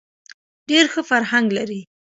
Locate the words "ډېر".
0.69-0.85